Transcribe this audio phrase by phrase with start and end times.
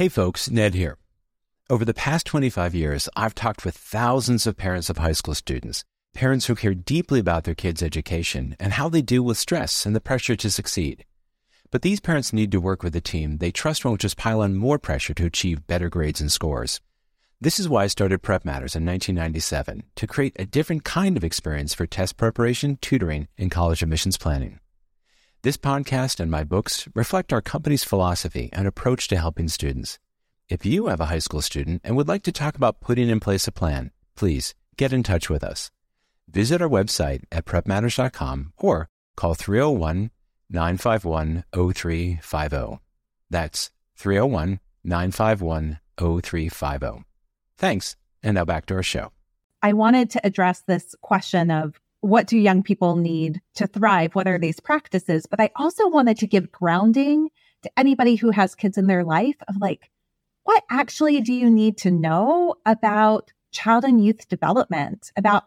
[0.00, 0.96] Hey folks, Ned here.
[1.68, 5.84] Over the past 25 years, I've talked with thousands of parents of high school students,
[6.14, 9.94] parents who care deeply about their kids' education and how they deal with stress and
[9.94, 11.04] the pressure to succeed.
[11.70, 14.56] But these parents need to work with a team they trust won't just pile on
[14.56, 16.80] more pressure to achieve better grades and scores.
[17.38, 21.24] This is why I started Prep Matters in 1997 to create a different kind of
[21.24, 24.60] experience for test preparation, tutoring, and college admissions planning.
[25.42, 29.98] This podcast and my books reflect our company's philosophy and approach to helping students.
[30.50, 33.20] If you have a high school student and would like to talk about putting in
[33.20, 35.70] place a plan, please get in touch with us.
[36.28, 40.10] Visit our website at prepmatters.com or call 301
[40.50, 42.78] 951 0350.
[43.30, 47.04] That's 301 951 0350.
[47.56, 47.96] Thanks.
[48.22, 49.10] And now back to our show.
[49.62, 54.14] I wanted to address this question of what do young people need to thrive?
[54.14, 55.26] What are these practices?
[55.26, 57.28] But I also wanted to give grounding
[57.62, 59.90] to anybody who has kids in their life of like,
[60.44, 65.44] what actually do you need to know about child and youth development, about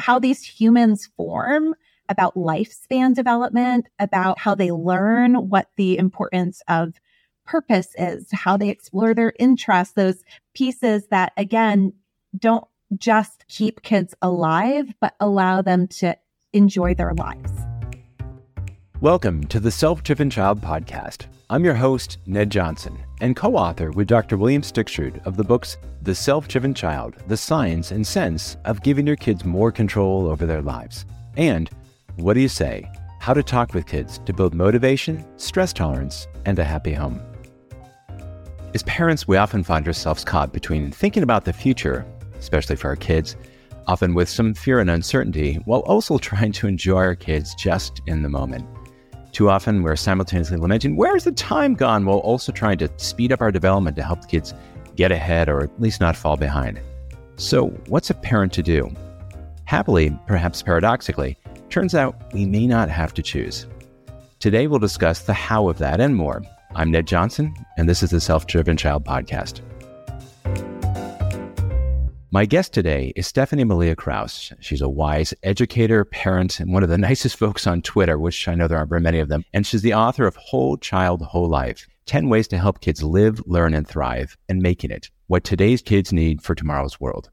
[0.00, 1.74] how these humans form,
[2.08, 6.94] about lifespan development, about how they learn, what the importance of
[7.44, 10.22] purpose is, how they explore their interests, those
[10.54, 11.92] pieces that, again,
[12.38, 12.66] don't
[12.96, 16.16] just keep kids alive, but allow them to
[16.52, 17.52] enjoy their lives.
[19.00, 21.26] Welcome to the Self Driven Child Podcast.
[21.50, 24.36] I'm your host, Ned Johnson, and co author with Dr.
[24.36, 29.06] William Stixrud of the books The Self Driven Child The Science and Sense of Giving
[29.06, 31.04] Your Kids More Control Over Their Lives,
[31.36, 31.70] and
[32.16, 32.90] What Do You Say?
[33.20, 37.20] How to Talk with Kids to Build Motivation, Stress Tolerance, and a Happy Home.
[38.74, 42.04] As parents, we often find ourselves caught between thinking about the future,
[42.38, 43.36] especially for our kids,
[43.86, 48.22] often with some fear and uncertainty, while also trying to enjoy our kids just in
[48.22, 48.66] the moment.
[49.32, 53.40] Too often, we're simultaneously lamenting, where's the time gone, while also trying to speed up
[53.40, 54.54] our development to help the kids
[54.96, 56.80] get ahead or at least not fall behind.
[57.36, 58.90] So, what's a parent to do?
[59.64, 63.66] Happily, perhaps paradoxically, turns out we may not have to choose.
[64.40, 66.42] Today, we'll discuss the how of that and more.
[66.74, 69.60] I'm Ned Johnson, and this is the Self Driven Child Podcast.
[72.30, 74.52] My guest today is Stephanie Malia Krauss.
[74.60, 78.54] She's a wise educator, parent, and one of the nicest folks on Twitter, which I
[78.54, 79.44] know there aren't very many of them.
[79.54, 83.42] And she's the author of Whole Child, Whole Life 10 Ways to Help Kids Live,
[83.46, 87.30] Learn, and Thrive, and Making It What Today's Kids Need for Tomorrow's World.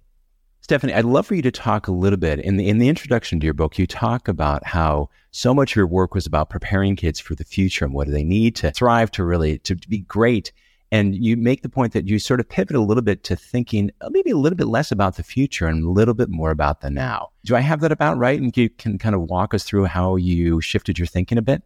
[0.61, 3.41] Stephanie, I'd love for you to talk a little bit in the in the introduction
[3.41, 3.77] to your book.
[3.77, 7.43] You talk about how so much of your work was about preparing kids for the
[7.43, 10.53] future and what do they need to thrive, to really to be great
[10.91, 13.91] and you make the point that you sort of pivot a little bit to thinking
[14.01, 16.81] uh, maybe a little bit less about the future and a little bit more about
[16.81, 17.29] the now.
[17.43, 18.39] Do I have that about right?
[18.39, 21.63] And you can kind of walk us through how you shifted your thinking a bit?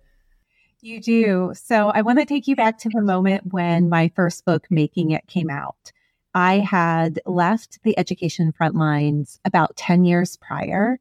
[0.81, 1.51] You do.
[1.55, 5.11] So I want to take you back to the moment when my first book, Making
[5.11, 5.91] It, came out.
[6.33, 10.99] I had left the education front lines about 10 years prior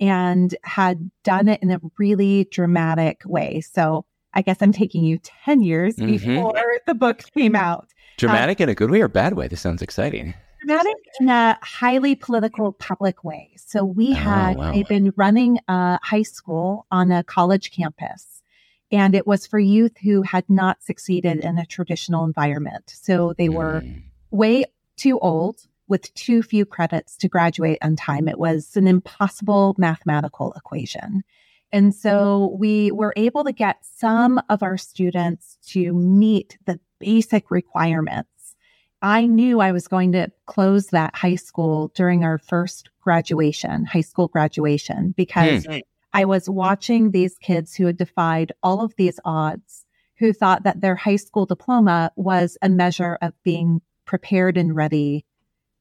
[0.00, 3.60] and had done it in a really dramatic way.
[3.60, 6.10] So I guess I'm taking you 10 years mm-hmm.
[6.10, 7.88] before the book came out.
[8.16, 9.48] Dramatic um, in a good way or bad way?
[9.48, 10.34] This sounds exciting.
[10.60, 13.52] Dramatic in a highly political public way.
[13.56, 14.72] So we oh, had, wow.
[14.72, 18.42] I've been running a high school on a college campus,
[18.90, 22.92] and it was for youth who had not succeeded in a traditional environment.
[22.94, 24.02] So they were mm.
[24.30, 24.64] way
[24.96, 28.28] too old with too few credits to graduate on time.
[28.28, 31.24] It was an impossible mathematical equation.
[31.72, 37.50] And so we were able to get some of our students to meet the basic
[37.50, 38.56] requirements.
[39.00, 44.00] I knew I was going to close that high school during our first graduation, high
[44.00, 45.82] school graduation, because mm.
[46.12, 49.84] I was watching these kids who had defied all of these odds,
[50.16, 55.24] who thought that their high school diploma was a measure of being prepared and ready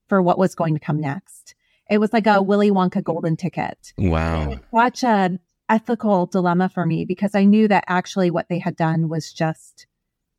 [0.07, 1.55] for what was going to come next.
[1.89, 3.93] It was like a Willy Wonka golden ticket.
[3.97, 4.59] Wow.
[4.71, 5.39] Watch a
[5.69, 9.87] ethical dilemma for me because I knew that actually what they had done was just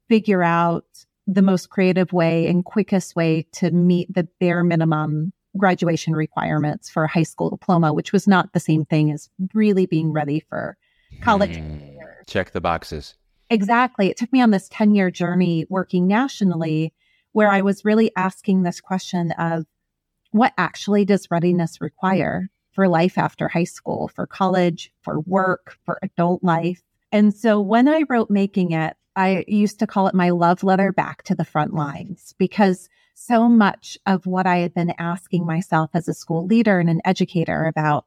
[0.09, 0.87] figure out
[1.27, 7.05] the most creative way and quickest way to meet the bare minimum graduation requirements for
[7.05, 10.77] a high school diploma, which was not the same thing as really being ready for
[11.21, 11.57] college.
[11.59, 13.15] Mm, check the boxes.
[13.51, 14.09] Exactly.
[14.09, 16.95] It took me on this 10 year journey working nationally
[17.33, 19.67] where I was really asking this question of
[20.31, 22.51] what actually does readiness require?
[22.79, 26.81] For life after high school, for college, for work, for adult life.
[27.11, 30.93] And so when I wrote Making It, I used to call it my love letter
[30.93, 35.91] back to the front lines because so much of what I had been asking myself
[35.93, 38.07] as a school leader and an educator about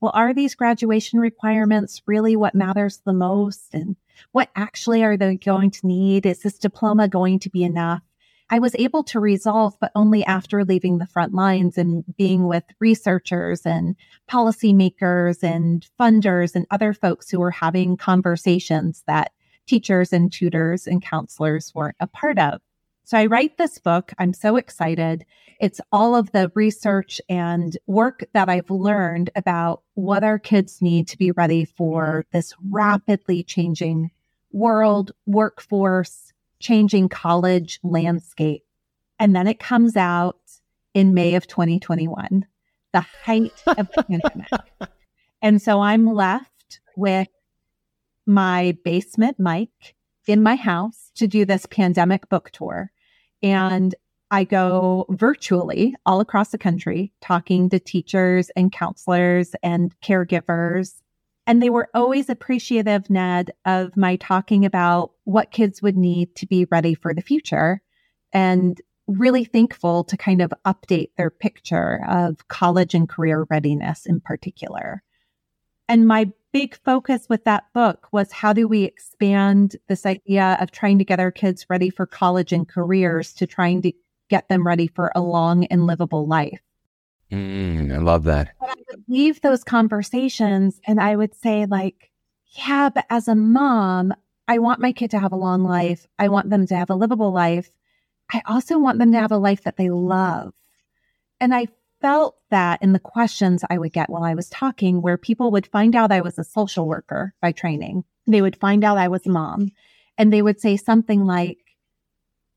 [0.00, 3.74] well, are these graduation requirements really what matters the most?
[3.74, 3.96] And
[4.32, 6.24] what actually are they going to need?
[6.24, 8.00] Is this diploma going to be enough?
[8.48, 12.62] I was able to resolve, but only after leaving the front lines and being with
[12.78, 13.96] researchers and
[14.30, 19.32] policymakers and funders and other folks who were having conversations that
[19.66, 22.60] teachers and tutors and counselors weren't a part of.
[23.02, 24.12] So I write this book.
[24.18, 25.24] I'm so excited.
[25.60, 31.08] It's all of the research and work that I've learned about what our kids need
[31.08, 34.10] to be ready for this rapidly changing
[34.52, 38.64] world, workforce, changing college landscape.
[39.18, 40.38] And then it comes out
[40.94, 42.46] in May of 2021,
[42.92, 44.48] the height of the pandemic.
[45.42, 47.28] And so I'm left with
[48.26, 49.94] my basement mic
[50.26, 52.90] in my house to do this pandemic book tour.
[53.42, 53.94] And
[54.30, 60.94] I go virtually all across the country talking to teachers and counselors and caregivers.
[61.46, 66.46] And they were always appreciative, Ned, of my talking about what kids would need to
[66.46, 67.82] be ready for the future
[68.32, 74.20] and really thankful to kind of update their picture of college and career readiness in
[74.20, 75.02] particular.
[75.88, 80.72] And my big focus with that book was how do we expand this idea of
[80.72, 83.92] trying to get our kids ready for college and careers to trying to
[84.28, 86.60] get them ready for a long and livable life.
[87.30, 88.54] Mm, I love that.
[88.60, 92.10] But I would leave those conversations and I would say, like,
[92.56, 94.14] yeah, but as a mom,
[94.48, 96.06] I want my kid to have a long life.
[96.18, 97.70] I want them to have a livable life.
[98.32, 100.52] I also want them to have a life that they love.
[101.40, 101.66] And I
[102.00, 105.66] felt that in the questions I would get while I was talking, where people would
[105.66, 108.04] find out I was a social worker by training.
[108.26, 109.72] They would find out I was a mom
[110.18, 111.58] and they would say something like,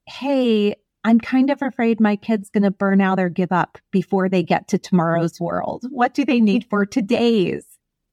[0.06, 4.28] Hey, I'm kind of afraid my kid's going to burn out or give up before
[4.28, 5.86] they get to tomorrow's world.
[5.90, 7.66] What do they need for today's?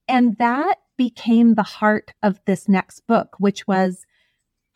[0.08, 4.06] And that became the heart of this next book, which was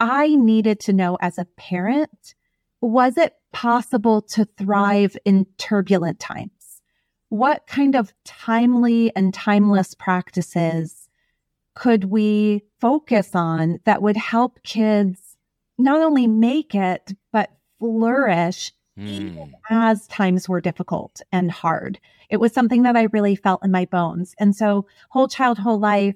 [0.00, 2.34] I needed to know as a parent
[2.80, 6.80] was it possible to thrive in turbulent times?
[7.28, 11.08] What kind of timely and timeless practices
[11.74, 15.36] could we focus on that would help kids
[15.78, 17.12] not only make it,
[17.80, 19.50] flourish mm.
[19.68, 21.98] as times were difficult and hard?
[22.28, 24.36] It was something that I really felt in my bones.
[24.38, 26.14] And so, whole child, whole life,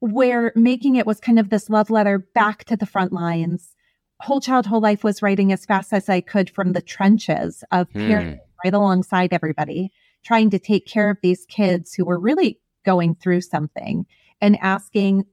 [0.00, 3.76] where making it was kind of this love letter back to the front lines
[4.20, 7.90] whole child whole life was writing as fast as i could from the trenches of
[7.92, 8.12] hmm.
[8.12, 9.90] right alongside everybody
[10.24, 14.06] trying to take care of these kids who were really going through something
[14.40, 15.24] and asking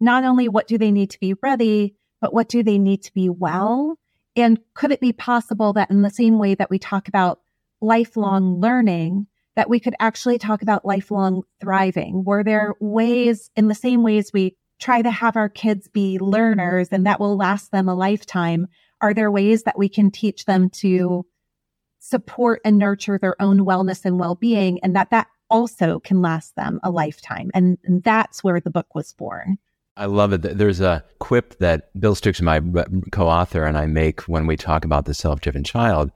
[0.00, 3.12] not only what do they need to be ready but what do they need to
[3.12, 3.98] be well
[4.38, 7.40] and could it be possible that in the same way that we talk about
[7.80, 9.26] lifelong learning
[9.56, 14.32] that we could actually talk about lifelong thriving were there ways in the same ways
[14.32, 18.66] we try to have our kids be learners and that will last them a lifetime,
[19.00, 21.26] are there ways that we can teach them to
[21.98, 26.78] support and nurture their own wellness and well-being and that that also can last them
[26.82, 27.50] a lifetime?
[27.54, 29.58] And, and that's where the book was born.
[29.98, 30.42] I love it.
[30.42, 32.60] There's a quip that Bill Stix, my
[33.10, 36.12] co-author, and I make when we talk about the self-driven child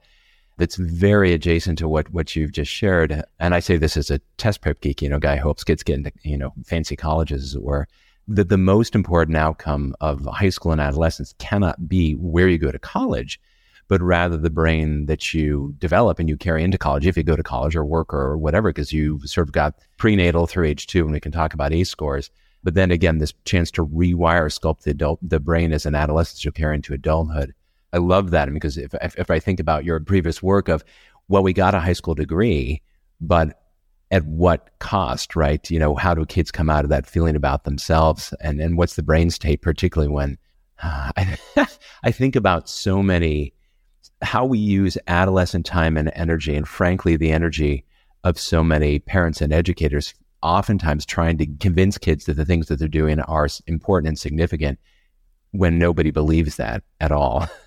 [0.57, 3.23] that's very adjacent to what, what you've just shared.
[3.39, 5.83] And I say this as a test prep geek, you know, guy who hopes kids
[5.83, 7.87] get into, you know, fancy colleges as it were
[8.29, 12.71] that the most important outcome of high school and adolescence cannot be where you go
[12.71, 13.37] to college,
[13.89, 17.35] but rather the brain that you develop and you carry into college if you go
[17.35, 21.03] to college or work or whatever, because you've sort of got prenatal through age two,
[21.03, 22.31] and we can talk about ACE scores.
[22.63, 26.43] But then again, this chance to rewire, sculpt the adult, the brain as an adolescent
[26.43, 27.53] you'll carry into adulthood.
[27.91, 30.83] I love that because if, if, if I think about your previous work of,
[31.27, 32.81] well, we got a high school degree,
[33.21, 33.59] but
[34.11, 35.69] at what cost, right?
[35.69, 38.33] You know, how do kids come out of that feeling about themselves?
[38.41, 40.37] And, and what's the brain state, particularly when
[40.81, 41.37] uh, I,
[42.03, 43.53] I think about so many,
[44.21, 47.85] how we use adolescent time and energy, and frankly, the energy
[48.23, 52.77] of so many parents and educators, oftentimes trying to convince kids that the things that
[52.77, 54.77] they're doing are important and significant
[55.51, 57.47] when nobody believes that at all.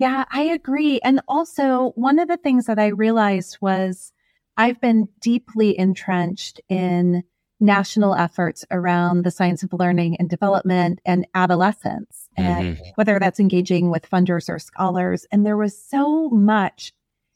[0.00, 0.98] Yeah, I agree.
[1.04, 4.14] And also, one of the things that I realized was,
[4.56, 7.22] I've been deeply entrenched in
[7.60, 12.90] national efforts around the science of learning and development and adolescence, and mm-hmm.
[12.94, 15.26] whether that's engaging with funders or scholars.
[15.30, 16.94] And there was so much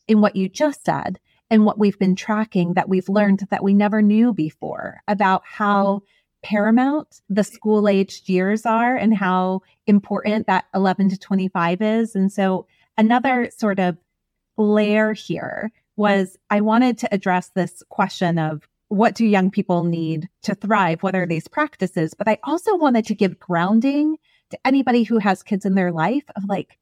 [0.08, 1.20] in what you just said
[1.50, 6.02] and what we've been tracking that we've learned that we never knew before about how
[6.42, 12.14] paramount the school aged years are and how important that 11 to 25 is.
[12.14, 12.66] And so
[12.98, 13.96] another sort of
[14.56, 20.28] layer here was I wanted to address this question of what do young people need
[20.42, 21.02] to thrive?
[21.02, 22.14] What are these practices?
[22.14, 24.18] But I also wanted to give grounding
[24.50, 26.78] to anybody who has kids in their life of like,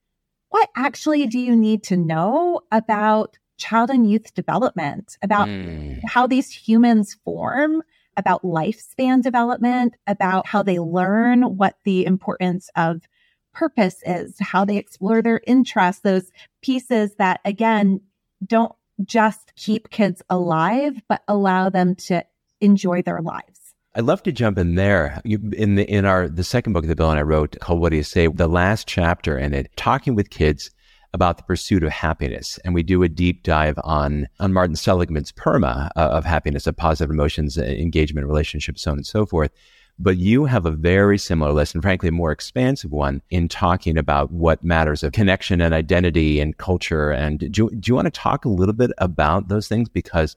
[0.51, 6.01] what actually do you need to know about child and youth development, about mm.
[6.07, 7.83] how these humans form,
[8.17, 13.09] about lifespan development, about how they learn, what the importance of
[13.55, 18.01] purpose is, how they explore their interests, those pieces that, again,
[18.45, 22.25] don't just keep kids alive, but allow them to
[22.61, 23.75] enjoy their lives.
[23.95, 25.21] I'd love to jump in there.
[25.25, 27.97] in the in our the second book that Bill and I wrote called "What Do
[27.97, 30.71] You Say," the last chapter in it, talking with kids
[31.15, 35.33] about the pursuit of happiness, and we do a deep dive on on Martin Seligman's
[35.33, 39.51] PERMA uh, of happiness, of positive emotions, uh, engagement, relationships, so on and so forth.
[39.99, 43.99] But you have a very similar list, and frankly, a more expansive one in talking
[43.99, 47.11] about what matters of connection and identity and culture.
[47.11, 50.35] And do, do you want to talk a little bit about those things because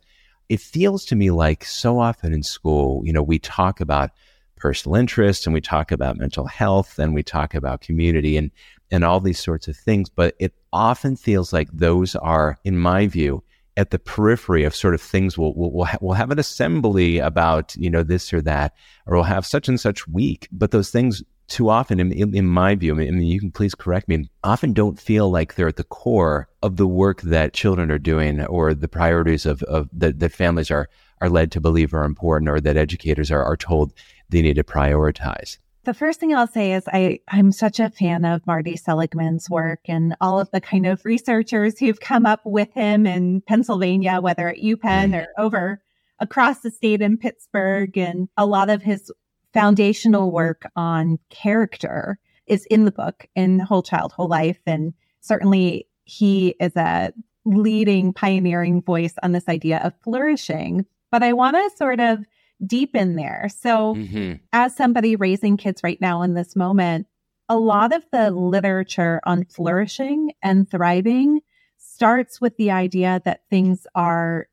[0.50, 4.12] it feels to me like so often in school, you know, we talk about
[4.58, 8.52] personal interest and we talk about mental health and we talk about community and
[8.92, 13.08] and all these sorts of things, but it often feels like those are, in my
[13.08, 13.44] view,
[13.78, 17.18] at the periphery of sort of things we'll, we'll, we'll, ha- we'll have an assembly
[17.18, 18.74] about, you know, this or that,
[19.06, 20.48] or we'll have such and such week.
[20.52, 23.76] But those things too often, in, in, in, my view, I mean, you can please
[23.76, 27.92] correct me, often don't feel like they're at the core of the work that children
[27.92, 30.90] are doing or the priorities of, of that, that families are,
[31.22, 33.94] are led to believe are important or that educators are, are told
[34.30, 35.58] they need to prioritize.
[35.86, 39.82] The first thing I'll say is I, I'm such a fan of Marty Seligman's work
[39.88, 44.50] and all of the kind of researchers who've come up with him in Pennsylvania, whether
[44.50, 45.84] at UPenn or over
[46.20, 47.96] across the state in Pittsburgh.
[48.00, 49.12] And a lot of his
[49.54, 54.60] foundational work on character is in the book in Whole Child, Whole Life.
[54.66, 57.14] And certainly he is a
[57.46, 60.88] leading, pioneering voice on this idea of flourishing.
[61.12, 62.26] But I want to sort of
[62.66, 63.50] deepen there.
[63.50, 64.34] So, mm-hmm.
[64.54, 67.08] as somebody raising kids right now in this moment,
[67.50, 71.42] a lot of the literature on flourishing and thriving
[71.78, 74.48] starts with the idea that things are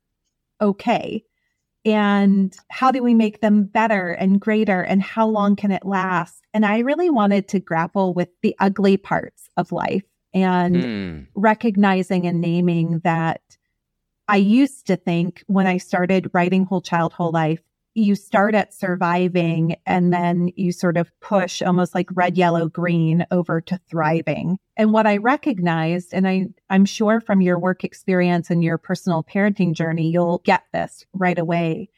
[0.61, 1.23] okay
[1.85, 6.45] and how do we make them better and greater and how long can it last
[6.53, 11.27] and i really wanted to grapple with the ugly parts of life and mm.
[11.35, 13.41] recognizing and naming that
[14.27, 17.61] i used to think when i started writing whole child whole life
[17.95, 23.25] you start at surviving and then you sort of push almost like red yellow green
[23.29, 24.57] over to thriving.
[24.75, 29.23] And what i recognized and i i'm sure from your work experience and your personal
[29.23, 31.89] parenting journey you'll get this right away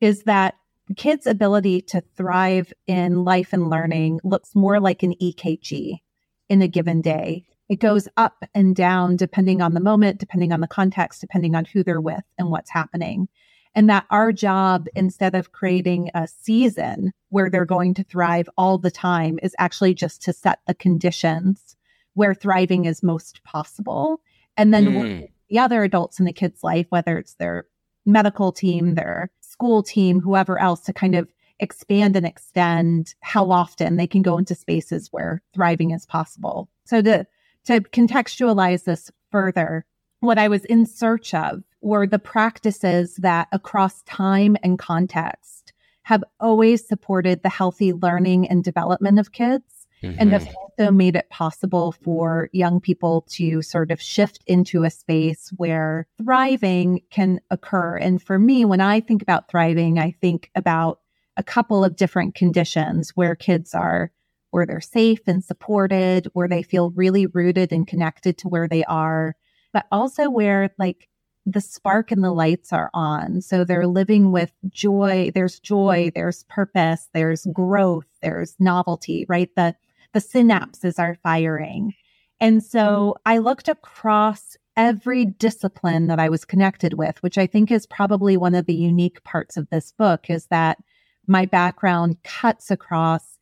[0.00, 0.54] is that
[0.96, 6.00] kids ability to thrive in life and learning looks more like an ekg
[6.48, 7.46] in a given day.
[7.68, 11.64] It goes up and down depending on the moment depending on the context depending on
[11.66, 13.28] who they're with and what's happening
[13.74, 18.78] and that our job, instead of creating a season where they're going to thrive all
[18.78, 21.76] the time, is actually just to set the conditions
[22.14, 24.20] where thriving is most possible.
[24.56, 25.28] And then mm.
[25.48, 27.66] the other adults in the kid's life, whether it's their
[28.04, 33.96] medical team, their school team, whoever else, to kind of expand and extend how often
[33.96, 36.68] they can go into spaces where thriving is possible.
[36.84, 37.26] So to
[37.64, 39.86] to contextualize this further,
[40.18, 45.72] what I was in search of were the practices that across time and context
[46.04, 50.16] have always supported the healthy learning and development of kids mm-hmm.
[50.18, 54.90] and have also made it possible for young people to sort of shift into a
[54.90, 57.96] space where thriving can occur.
[57.96, 61.00] And for me, when I think about thriving, I think about
[61.36, 64.10] a couple of different conditions where kids are
[64.52, 68.84] where they're safe and supported, where they feel really rooted and connected to where they
[68.84, 69.34] are,
[69.72, 71.08] but also where like
[71.46, 72.38] the spark and the mm-hmm.
[72.38, 73.40] lights are on.
[73.40, 75.30] So they're living with joy.
[75.34, 76.10] There's joy, mm-hmm.
[76.14, 79.50] there's purpose, there's growth, there's novelty, right?
[79.56, 79.74] The
[80.12, 81.94] the synapses are firing.
[82.40, 83.22] And so mm-hmm.
[83.26, 88.36] I looked across every discipline that I was connected with, which I think is probably
[88.36, 90.78] one of the unique parts of this book is that
[91.26, 93.38] my background cuts across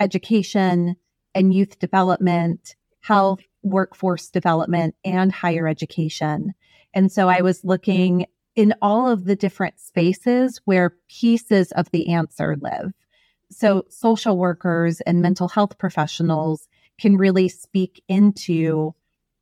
[0.00, 0.96] education
[1.34, 6.52] and youth development, health, workforce development, and higher education.
[6.94, 12.12] And so I was looking in all of the different spaces where pieces of the
[12.12, 12.92] answer live.
[13.50, 16.68] So social workers and mental health professionals
[17.00, 18.94] can really speak into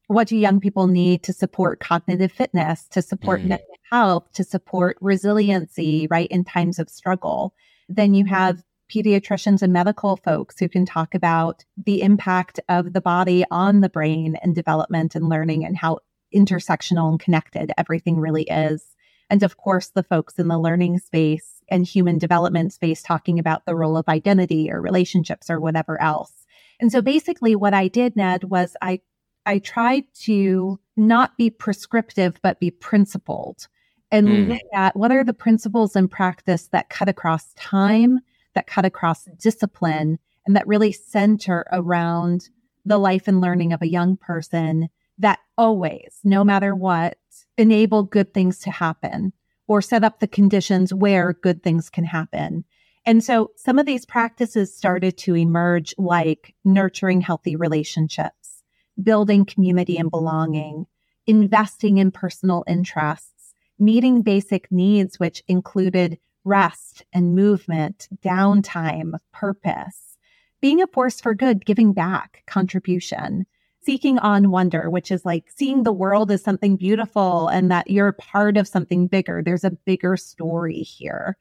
[0.06, 3.48] what do young people need to support cognitive fitness, to support mm.
[3.48, 7.54] mental health, to support resiliency, right, in times of struggle.
[7.88, 13.00] Then you have pediatricians and medical folks who can talk about the impact of the
[13.00, 15.98] body on the brain and development and learning and how
[16.34, 18.84] intersectional and connected everything really is.
[19.28, 23.64] And of course, the folks in the learning space and human development space talking about
[23.64, 26.46] the role of identity or relationships or whatever else.
[26.80, 29.00] And so basically, what I did, Ned, was I
[29.46, 33.68] I tried to not be prescriptive, but be principled
[34.10, 34.48] and mm.
[34.48, 38.18] look at what are the principles in practice that cut across time,
[38.54, 42.50] that cut across discipline, and that really center around
[42.84, 44.88] the life and learning of a young person
[45.20, 47.16] that always, no matter what,
[47.56, 49.32] enable good things to happen
[49.68, 52.64] or set up the conditions where good things can happen.
[53.06, 58.62] And so some of these practices started to emerge like nurturing healthy relationships,
[59.02, 60.86] building community and belonging,
[61.26, 70.18] investing in personal interests, meeting basic needs, which included rest and movement, downtime, purpose,
[70.60, 73.46] being a force for good, giving back, contribution,
[73.82, 78.12] seeking on wonder, which is like seeing the world as something beautiful and that you're
[78.12, 79.42] part of something bigger.
[79.42, 81.36] There's a bigger story here.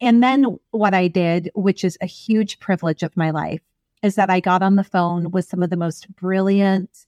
[0.00, 3.60] And then what I did, which is a huge privilege of my life,
[4.02, 7.06] is that I got on the phone with some of the most brilliant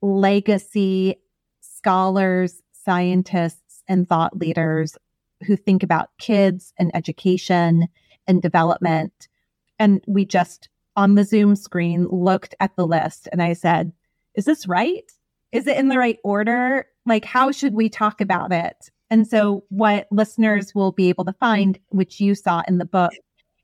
[0.00, 1.16] legacy
[1.60, 4.96] scholars, scientists, and thought leaders
[5.46, 7.88] who think about kids and education
[8.26, 9.28] and development.
[9.78, 13.92] And we just on the Zoom screen looked at the list and I said,
[14.38, 15.10] Is this right?
[15.50, 16.86] Is it in the right order?
[17.04, 18.88] Like, how should we talk about it?
[19.10, 23.10] And so, what listeners will be able to find, which you saw in the book,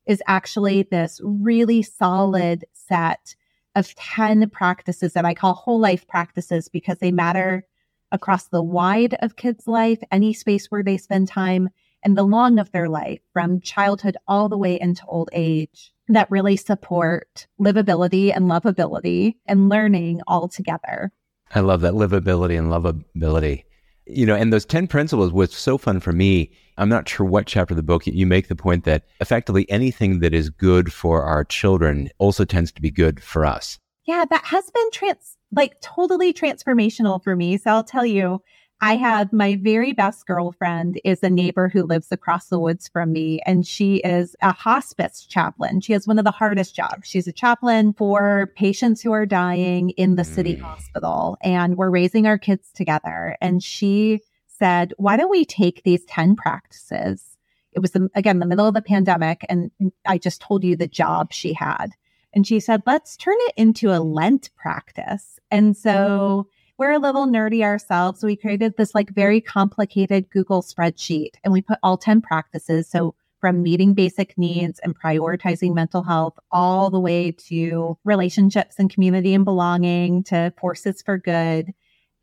[0.07, 3.37] is actually this really solid set
[3.77, 7.65] of 10 practices that I call whole life practices because they matter
[8.11, 11.69] across the wide of kids' life, any space where they spend time,
[12.05, 16.31] and the long of their life from childhood all the way into old age that
[16.31, 21.11] really support livability and lovability and learning all together.
[21.55, 23.65] I love that livability and lovability.
[24.07, 26.53] You know, and those 10 principles was so fun for me.
[26.77, 30.21] I'm not sure what chapter of the book you make the point that effectively anything
[30.21, 33.79] that is good for our children also tends to be good for us.
[34.05, 37.57] Yeah, that has been trans like totally transformational for me.
[37.57, 38.43] So I'll tell you,
[38.85, 43.13] I have my very best girlfriend is a neighbor who lives across the woods from
[43.15, 45.81] me, and she is a hospice chaplain.
[45.81, 47.09] She has one of the hardest jobs.
[47.09, 50.61] She's a chaplain for patients who are dying in the city mm.
[50.61, 53.39] hospital, and we're raising our kids together.
[53.41, 57.39] And she said, Why don't we take these 10 practices?
[57.73, 59.71] It was, the, again, the middle of the pandemic, and
[60.05, 61.93] I just told you the job she had.
[62.35, 65.39] And she said, let's turn it into a Lent practice.
[65.51, 68.21] And so we're a little nerdy ourselves.
[68.21, 72.89] So we created this like very complicated Google spreadsheet and we put all 10 practices.
[72.89, 78.91] So from meeting basic needs and prioritizing mental health all the way to relationships and
[78.91, 81.75] community and belonging to forces for good.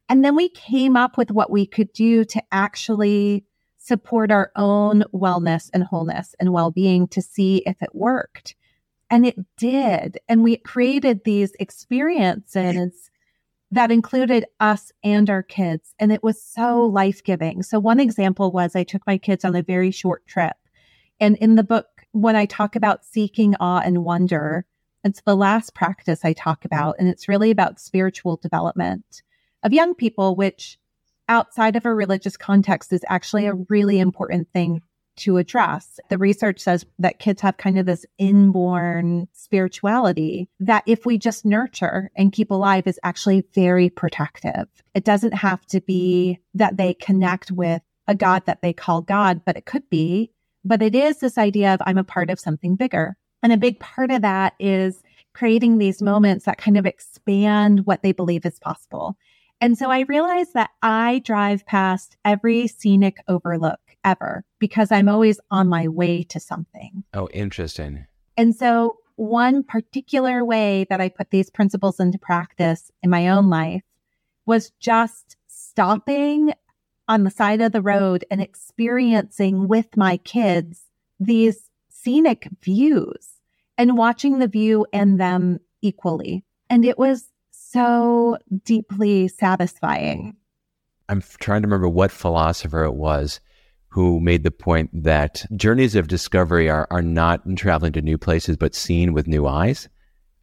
[0.09, 3.45] And then we came up with what we could do to actually
[3.77, 8.55] support our own wellness and wholeness and well being to see if it worked.
[9.09, 10.19] And it did.
[10.27, 13.10] And we created these experiences
[13.71, 15.95] that included us and our kids.
[15.99, 16.93] And it was so mm-hmm.
[16.95, 17.63] life giving.
[17.63, 20.55] So, one example was I took my kids on a very short trip.
[21.19, 24.65] And in the book, when I talk about seeking awe and wonder,
[25.03, 26.95] it's the last practice I talk about.
[26.99, 29.23] And it's really about spiritual development
[29.63, 30.77] of young people, which
[31.29, 34.81] outside of a religious context is actually a really important thing
[35.21, 35.99] to address.
[36.09, 41.45] The research says that kids have kind of this inborn spirituality that if we just
[41.45, 44.67] nurture and keep alive is actually very protective.
[44.93, 49.41] It doesn't have to be that they connect with a God that they call God,
[49.45, 50.31] but it could be.
[50.65, 53.15] But it is this idea of I'm a part of something bigger.
[53.43, 55.01] And a big part of that is
[55.33, 59.17] creating these moments that kind of expand what they believe is possible.
[59.59, 65.39] And so I realized that I drive past every scenic overlook ever because I'm always
[65.49, 67.03] on my way to something.
[67.13, 68.05] Oh, interesting.
[68.37, 73.49] And so, one particular way that I put these principles into practice in my own
[73.49, 73.83] life
[74.45, 76.53] was just stopping
[77.07, 80.85] on the side of the road and experiencing with my kids
[81.19, 83.37] these scenic views
[83.77, 86.43] and watching the view and them equally.
[86.69, 90.35] And it was so deeply satisfying.
[91.09, 93.39] I'm trying to remember what philosopher it was
[93.91, 98.55] who made the point that journeys of discovery are, are not traveling to new places,
[98.55, 99.89] but seen with new eyes.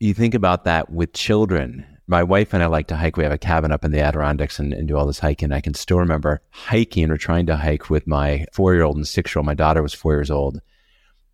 [0.01, 1.87] You think about that with children.
[2.07, 3.17] My wife and I like to hike.
[3.17, 5.51] We have a cabin up in the Adirondacks and, and do all this hiking.
[5.51, 9.09] I can still remember hiking or trying to hike with my four year old and
[9.09, 9.47] six year old.
[9.47, 10.61] My daughter was four years old.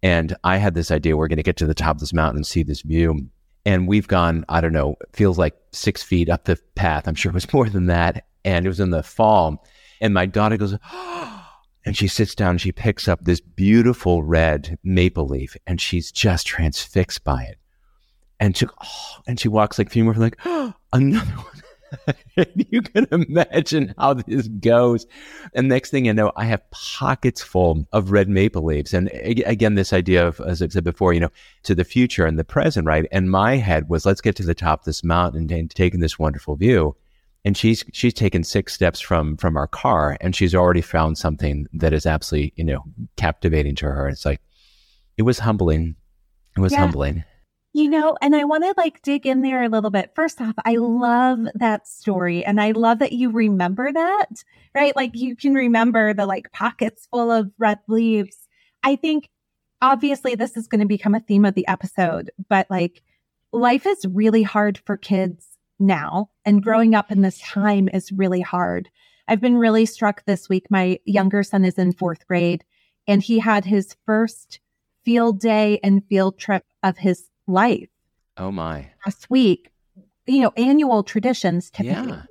[0.00, 2.36] And I had this idea we're going to get to the top of this mountain
[2.36, 3.28] and see this view.
[3.66, 7.08] And we've gone, I don't know, feels like six feet up the path.
[7.08, 8.24] I'm sure it was more than that.
[8.44, 9.66] And it was in the fall.
[10.00, 11.33] And my daughter goes, oh,
[11.84, 16.46] and she sits down she picks up this beautiful red maple leaf and she's just
[16.46, 17.58] transfixed by it.
[18.40, 21.62] And she, oh, and she walks like a few more, like, oh, another one.
[22.56, 25.06] you can imagine how this goes.
[25.54, 28.94] And next thing you know, I have pockets full of red maple leaves.
[28.94, 31.30] And again, this idea of, as I've said before, you know,
[31.64, 33.06] to the future and the present, right?
[33.12, 36.18] And my head was, let's get to the top of this mountain and taking this
[36.18, 36.96] wonderful view.
[37.44, 41.66] And she's she's taken six steps from from our car, and she's already found something
[41.74, 42.82] that is absolutely, you know,
[43.16, 44.08] captivating to her.
[44.08, 44.40] It's like
[45.16, 45.96] it was humbling.
[46.56, 46.80] It was yeah.
[46.80, 47.24] humbling.
[47.76, 50.12] You know, and I want to like dig in there a little bit.
[50.14, 54.44] First off, I love that story and I love that you remember that,
[54.76, 54.94] right?
[54.94, 58.36] Like you can remember the like pockets full of red leaves.
[58.84, 59.28] I think
[59.82, 63.02] obviously this is going to become a theme of the episode, but like
[63.52, 65.53] life is really hard for kids
[65.86, 66.64] now and mm-hmm.
[66.64, 68.90] growing up in this time is really hard.
[69.28, 70.66] I've been really struck this week.
[70.70, 72.64] My younger son is in fourth grade
[73.06, 74.60] and he had his first
[75.04, 77.88] field day and field trip of his life.
[78.36, 78.90] Oh my.
[79.06, 79.70] Last week,
[80.26, 82.22] you know, annual traditions typically yeah.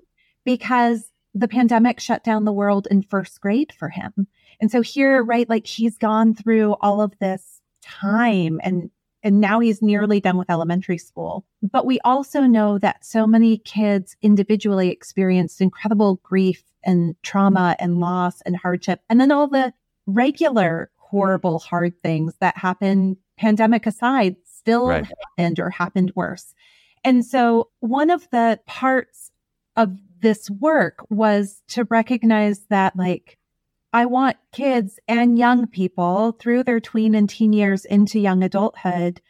[0.43, 4.27] because the pandemic shut down the world in first grade for him.
[4.59, 8.89] And so here, right, like he's gone through all of this time and
[9.23, 11.45] and now he's nearly done with elementary school.
[11.61, 17.99] But we also know that so many kids individually experienced incredible grief and trauma and
[17.99, 19.01] loss and hardship.
[19.09, 19.73] And then all the
[20.05, 25.05] regular horrible, hard things that happen, pandemic aside, still right.
[25.05, 26.53] happened or happened worse.
[27.03, 29.31] And so one of the parts
[29.75, 33.37] of this work was to recognize that like
[33.93, 34.63] I want mm-hmm.
[34.63, 39.21] kids and young people through their tween and teen years into young adulthood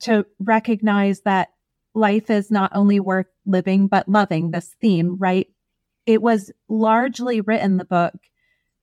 [0.00, 1.48] to recognize that
[1.94, 5.48] life is not only worth living, but loving this theme, right?
[6.06, 8.14] It was largely written, the book,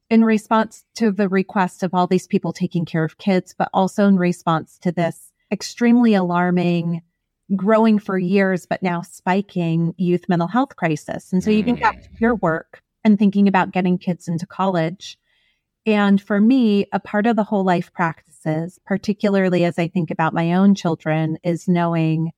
[0.09, 4.07] in response to the request of all these people taking care of kids, but also
[4.07, 7.01] in response to this extremely alarming,
[7.55, 11.31] growing for years, but now spiking youth mental health crisis.
[11.31, 12.19] And so you can get mm.
[12.19, 15.17] your work and thinking about getting kids into college.
[15.85, 20.33] And for me, a part of the whole life practices, particularly as I think about
[20.33, 22.31] my own children, is knowing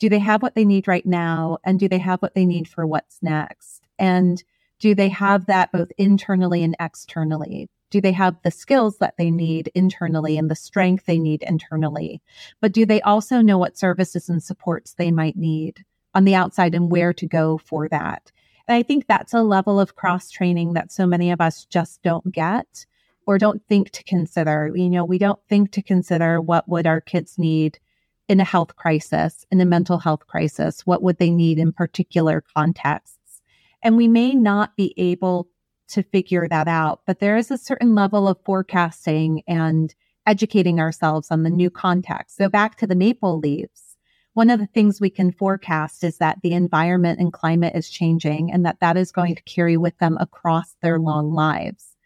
[0.00, 1.58] do they have what they need right now?
[1.62, 3.82] And do they have what they need for what's next?
[3.98, 4.42] And
[4.80, 7.68] do they have that both internally and externally?
[7.90, 12.22] Do they have the skills that they need internally and the strength they need internally?
[12.60, 16.74] But do they also know what services and supports they might need on the outside
[16.74, 18.32] and where to go for that?
[18.68, 22.02] And I think that's a level of cross training that so many of us just
[22.02, 22.86] don't get
[23.26, 24.70] or don't think to consider.
[24.74, 27.78] You know, we don't think to consider what would our kids need
[28.28, 32.44] in a health crisis, in a mental health crisis, what would they need in particular
[32.56, 33.42] contexts.
[33.82, 35.48] And we may not be able
[35.88, 37.00] to figure that out.
[37.06, 39.92] But there is a certain level of forecasting and
[40.26, 42.36] educating ourselves on the new context.
[42.36, 43.89] So back to the maple leaves.
[44.34, 48.52] One of the things we can forecast is that the environment and climate is changing
[48.52, 51.96] and that that is going to carry with them across their long lives.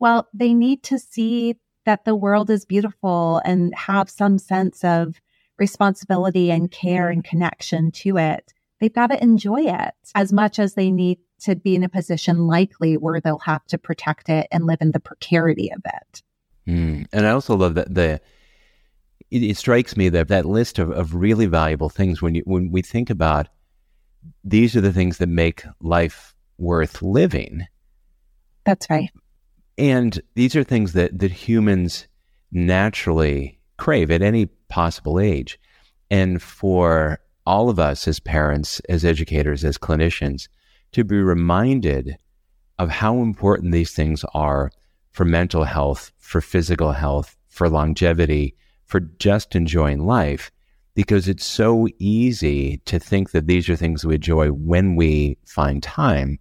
[0.00, 5.20] Well, they need to see that the world is beautiful and have some sense of
[5.58, 8.52] responsibility and care and connection to it.
[8.80, 12.46] They've got to enjoy it as much as they need to be in a position
[12.46, 16.22] likely where they'll have to protect it and live in the precarity of it.
[16.68, 17.06] Mm.
[17.12, 18.20] And I also love that the
[19.30, 22.70] it, it, strikes me that that list of, of really valuable things when you when
[22.70, 23.48] we think about
[24.44, 27.66] these are the things that make life worth living.
[28.64, 29.10] That's right.
[29.76, 32.08] And these are things that that humans
[32.50, 35.58] naturally crave at any possible age.
[36.10, 40.48] And for all of us as parents, as educators, as clinicians,
[40.92, 42.16] to be reminded
[42.78, 44.70] of how important these things are
[45.10, 48.54] for mental health, for physical health, for longevity,
[48.88, 50.50] for just enjoying life,
[50.94, 55.82] because it's so easy to think that these are things we enjoy when we find
[55.82, 56.38] time,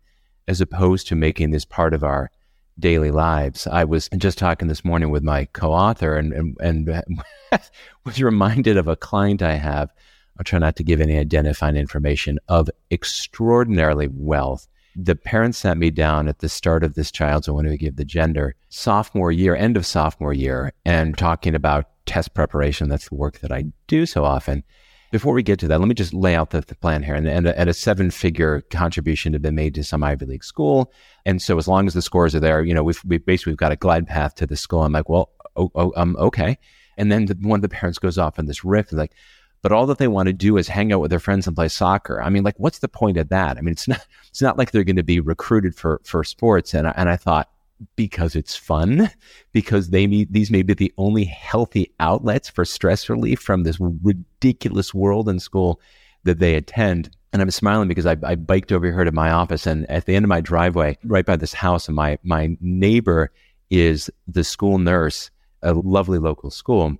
[0.47, 2.31] as opposed to making this part of our
[2.79, 3.67] daily lives.
[3.67, 7.03] I was just talking this morning with my co-author and, and, and
[8.05, 9.91] was reminded of a client I have
[10.37, 14.67] I'll try not to give any identifying information of extraordinarily wealth.
[14.95, 17.95] The parents sat me down at the start of this child's, I want to give
[17.95, 22.89] the gender, sophomore year, end of sophomore year, and talking about test preparation.
[22.89, 24.63] That's the work that I do so often.
[25.11, 27.15] Before we get to that, let me just lay out the, the plan here.
[27.15, 30.43] And, and, a, and a seven figure contribution had been made to some Ivy League
[30.43, 30.91] school.
[31.25, 33.57] And so as long as the scores are there, you know, we've, we've basically we've
[33.57, 34.83] got a glide path to the school.
[34.83, 36.57] I'm like, well, oh, oh um, okay.
[36.97, 39.13] And then the, one of the parents goes off in this riff, like,
[39.61, 41.67] but all that they want to do is hang out with their friends and play
[41.67, 42.21] soccer.
[42.21, 43.57] I mean, like, what's the point of that?
[43.57, 46.73] I mean, it's not it's not like they're going to be recruited for for sports.
[46.73, 47.49] And I, and I thought
[47.95, 49.09] because it's fun,
[49.53, 53.77] because they may, these may be the only healthy outlets for stress relief from this
[53.79, 55.79] ridiculous world in school.
[56.23, 57.09] that they attend.
[57.33, 60.15] And I'm smiling because I, I biked over here to my office, and at the
[60.15, 63.31] end of my driveway, right by this house, and my my neighbor
[63.69, 65.29] is the school nurse,
[65.61, 66.95] a lovely local school,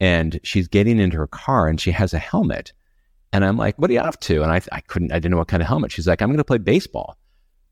[0.00, 2.72] and she's getting into her car, and she has a helmet,
[3.32, 5.38] and I'm like, "What are you off to?" And I I couldn't, I didn't know
[5.38, 5.92] what kind of helmet.
[5.92, 7.18] She's like, "I'm going to play baseball,"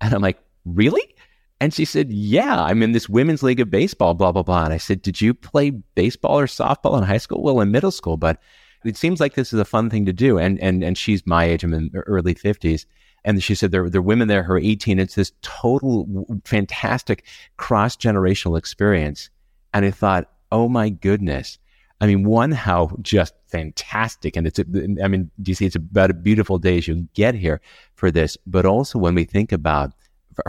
[0.01, 1.15] and I'm like, "Really?"
[1.63, 4.65] And she said, Yeah, I'm in this women's league of baseball, blah, blah, blah.
[4.65, 7.41] And I said, Did you play baseball or softball in high school?
[7.41, 8.41] Well, in middle school, but
[8.85, 10.39] it seems like this is a fun thing to do.
[10.39, 12.85] And and and she's my age, I'm in early 50s.
[13.25, 14.99] And she said there, there are women there who are 18.
[14.99, 17.25] It's this total fantastic
[17.59, 19.31] cross generational experience.
[19.73, 21.59] And I thought, oh my goodness.
[22.01, 24.35] I mean, one, how just fantastic.
[24.35, 24.65] And it's, a,
[25.01, 27.61] I mean, do you see, it's about a beautiful day as you get here
[27.95, 28.37] for this.
[28.45, 29.93] But also when we think about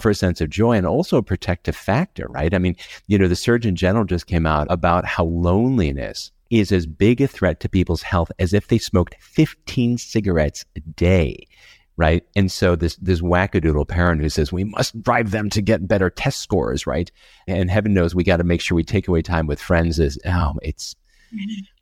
[0.01, 2.53] for a sense of joy and also a protective factor, right?
[2.53, 2.75] I mean,
[3.07, 7.27] you know, the Surgeon General just came out about how loneliness is as big a
[7.27, 11.47] threat to people's health as if they smoked 15 cigarettes a day.
[11.95, 12.23] Right.
[12.35, 16.09] And so this, this wackadoodle parent who says we must drive them to get better
[16.09, 16.87] test scores.
[16.87, 17.11] Right.
[17.47, 20.19] And heaven knows we got to make sure we take away time with friends is,
[20.25, 20.95] oh, it's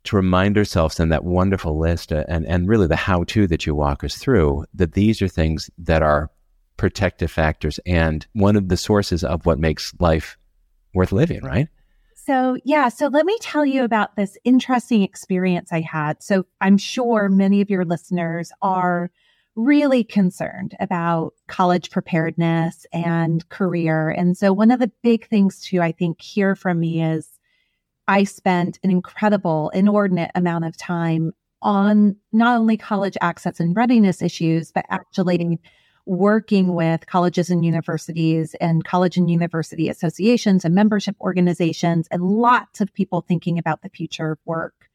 [0.04, 3.66] to remind ourselves in that wonderful list uh, and, and really the how to that
[3.66, 6.30] you walk us through that these are things that are
[6.82, 10.36] protective factors and one of the sources of what makes life
[10.94, 11.68] worth living, right?
[12.16, 12.88] So, yeah.
[12.88, 16.24] So, let me tell you about this interesting experience I had.
[16.24, 19.12] So, I'm sure many of your listeners are
[19.54, 24.10] really concerned about college preparedness and career.
[24.10, 27.28] And so, one of the big things to, I think, hear from me is
[28.08, 31.30] I spent an incredible, inordinate amount of time
[31.62, 35.60] on not only college access and readiness issues, but actually
[36.04, 42.80] working with colleges and universities and college and university associations and membership organizations and lots
[42.80, 44.88] of people thinking about the future of work.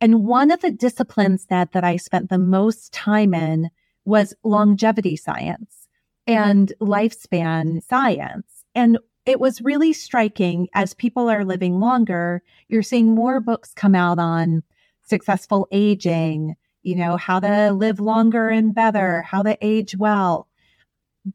[0.00, 3.70] And one of the disciplines that, that I spent the most time in
[4.04, 5.88] was longevity science
[6.26, 8.64] and lifespan science.
[8.74, 13.94] And it was really striking as people are living longer, you're seeing more books come
[13.94, 14.62] out on
[15.02, 16.54] successful aging,
[16.88, 20.48] you know, how to live longer and better, how to age well.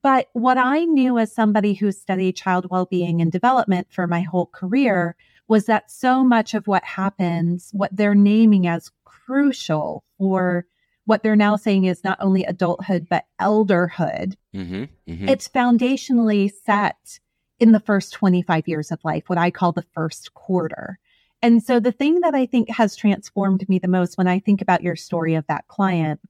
[0.01, 4.47] But what I knew as somebody who studied child well-being and development for my whole
[4.47, 5.15] career
[5.47, 10.65] was that so much of what happens, what they're naming as crucial for
[11.05, 15.29] what they're now saying is not only adulthood, but elderhood, mm-hmm, mm-hmm.
[15.29, 17.19] it's foundationally set
[17.59, 20.97] in the first 25 years of life, what I call the first quarter.
[21.43, 24.61] And so the thing that I think has transformed me the most when I think
[24.61, 26.21] about your story of that client,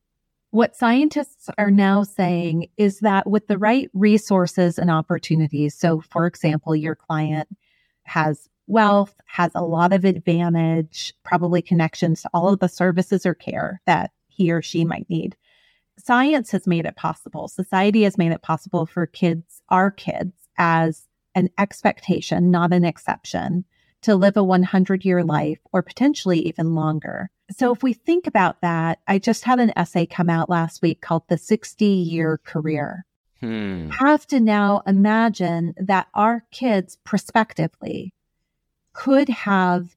[0.49, 6.25] what scientists are now saying is that with the right resources and opportunities, so for
[6.25, 7.47] example, your client
[8.05, 13.35] has wealth, has a lot of advantage, probably connections to all of the services or
[13.35, 15.35] care that he or she might need.
[15.99, 17.47] Science has made it possible.
[17.47, 23.63] Society has made it possible for kids, our kids, as an expectation, not an exception,
[24.03, 27.29] to live a 100 year life or potentially even longer.
[27.51, 31.01] So, if we think about that, I just had an essay come out last week
[31.01, 33.05] called The 60 Year Career.
[33.39, 33.89] Hmm.
[33.89, 38.13] Have to now imagine that our kids prospectively
[38.93, 39.95] could have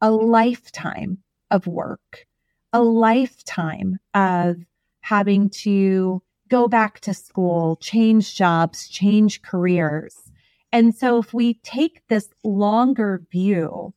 [0.00, 1.18] a lifetime
[1.50, 2.26] of work,
[2.72, 4.56] a lifetime of
[5.00, 10.28] having to go back to school, change jobs, change careers
[10.72, 11.26] and so mm-hmm.
[11.26, 13.94] if we take this longer view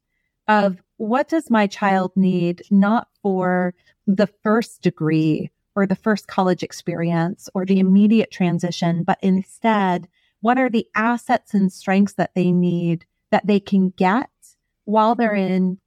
[0.47, 2.21] of what does my child mm-hmm.
[2.21, 3.73] need, not for
[4.07, 10.07] the first degree or the first college experience or the immediate transition, but instead,
[10.41, 14.29] what are the assets and strengths that they need that they can get
[14.86, 15.53] while they're mm-hmm.
[15.53, 15.79] in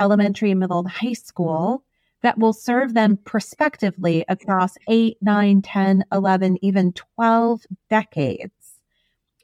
[0.00, 1.84] elementary, middle, and high school
[2.22, 8.52] that will serve them prospectively across 8, 9, 10, 11, even 12 decades.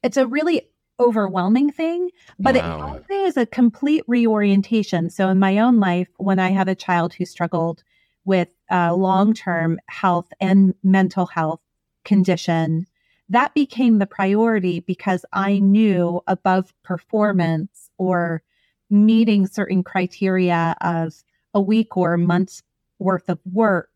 [0.03, 0.69] It's a really
[0.99, 3.01] overwhelming thing, but wow.
[3.09, 5.11] it is a complete reorientation.
[5.11, 7.83] So in my own life, when I had a child who struggled
[8.25, 11.61] with a long-term health and mental health
[12.05, 12.87] condition,
[13.29, 18.43] that became the priority because I knew above performance or
[18.89, 21.13] meeting certain criteria of
[21.53, 22.63] a week or a month's
[22.99, 23.91] worth of work,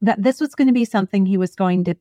[0.00, 1.96] that this was going to be something he was going to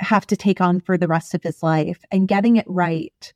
[0.00, 3.34] have to take on for the rest of his life and getting it right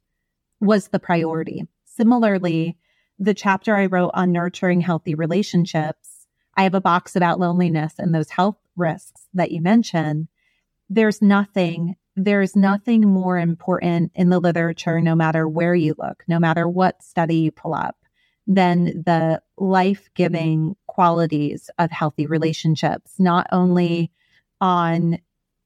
[0.61, 1.66] was the priority.
[1.85, 2.77] Similarly,
[3.19, 8.14] the chapter I wrote on nurturing healthy relationships, I have a box about loneliness and
[8.14, 10.29] those health risks that you mentioned.
[10.88, 16.38] There's nothing, there's nothing more important in the literature, no matter where you look, no
[16.38, 17.97] matter what study you pull up,
[18.47, 24.12] than the life giving qualities of healthy relationships, not only
[24.61, 25.19] on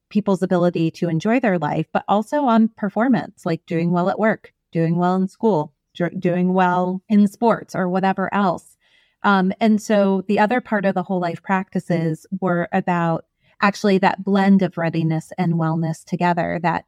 [0.08, 4.52] people's ability to enjoy their life, but also on performance, like doing well at work,
[4.72, 5.72] doing well in school,
[6.18, 8.76] doing well in sports, or whatever else.
[9.22, 13.26] Um, and so the other part of the whole life practices were about
[13.60, 16.86] actually that blend of readiness and wellness together, that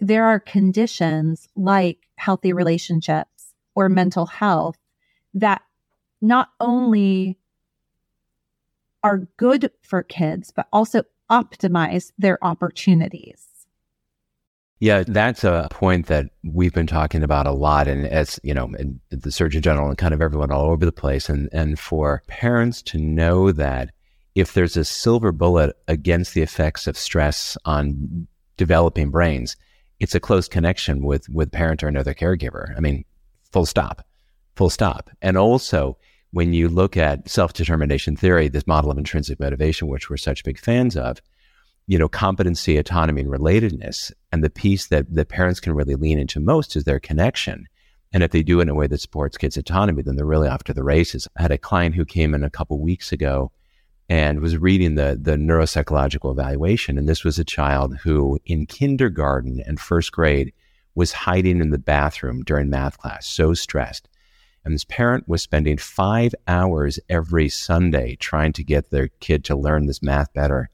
[0.00, 4.78] there are conditions like healthy relationships or mental health
[5.34, 5.62] that
[6.20, 7.38] not only
[9.02, 13.51] are good for kids, but also optimize their opportunities.
[14.82, 18.68] Yeah, that's a point that we've been talking about a lot, and as you know,
[19.10, 22.82] the Surgeon General and kind of everyone all over the place, and and for parents
[22.82, 23.92] to know that
[24.34, 29.54] if there's a silver bullet against the effects of stress on developing brains,
[30.00, 32.76] it's a close connection with with parent or another caregiver.
[32.76, 33.04] I mean,
[33.52, 34.04] full stop,
[34.56, 35.10] full stop.
[35.22, 35.96] And also,
[36.32, 40.42] when you look at self determination theory, this model of intrinsic motivation, which we're such
[40.42, 41.22] big fans of,
[41.86, 46.18] you know, competency, autonomy, and relatedness, and the piece that the parents can really lean
[46.18, 47.66] into most is their connection.
[48.12, 50.48] And if they do it in a way that supports kids' autonomy, then they're really
[50.48, 51.26] off to the races.
[51.36, 53.52] I had a client who came in a couple weeks ago
[54.08, 56.98] and was reading the the neuropsychological evaluation.
[56.98, 60.52] And this was a child who, in kindergarten and first grade,
[60.94, 64.08] was hiding in the bathroom during math class, so stressed.
[64.64, 69.56] And this parent was spending five hours every Sunday trying to get their kid to
[69.56, 70.68] learn this math better.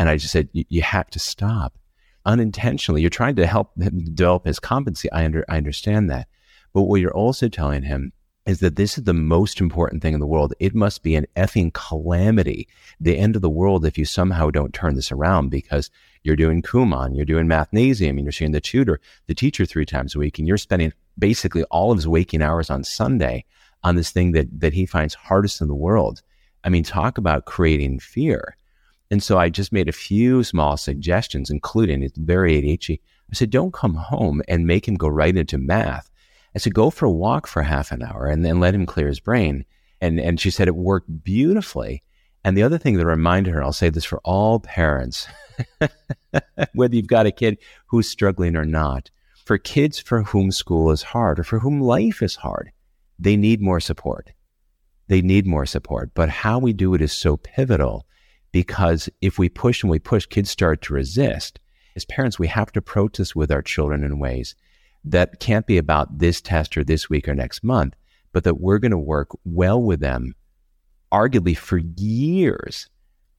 [0.00, 1.78] And I just said, you have to stop.
[2.24, 5.12] Unintentionally, you're trying to help him develop his competency.
[5.12, 6.26] I, under, I understand that.
[6.72, 8.14] But what you're also telling him
[8.46, 10.54] is that this is the most important thing in the world.
[10.58, 12.66] It must be an effing calamity,
[12.98, 15.90] the end of the world, if you somehow don't turn this around because
[16.22, 20.14] you're doing Kumon, you're doing mathnasium, and you're seeing the tutor, the teacher three times
[20.14, 23.44] a week, and you're spending basically all of his waking hours on Sunday
[23.84, 26.22] on this thing that that he finds hardest in the world.
[26.64, 28.56] I mean, talk about creating fear.
[29.10, 33.00] And so I just made a few small suggestions, including it's very ADHD.
[33.30, 36.10] I said, don't come home and make him go right into math
[36.54, 39.06] I said, go for a walk for half an hour and then let him clear
[39.06, 39.64] his brain.
[40.00, 42.02] And, and she said it worked beautifully.
[42.42, 45.28] And the other thing that reminded her, I'll say this for all parents,
[46.74, 49.10] whether you've got a kid who's struggling or not,
[49.44, 52.72] for kids for whom school is hard or for whom life is hard,
[53.18, 54.32] they need more support.
[55.08, 56.12] They need more support.
[56.14, 58.06] But how we do it is so pivotal
[58.52, 61.60] because if we push and we push, kids start to resist.
[61.96, 64.54] As parents, we have to protest with our children in ways
[65.04, 67.94] that can't be about this test or this week or next month,
[68.32, 70.34] but that we're going to work well with them,
[71.12, 72.88] arguably for years.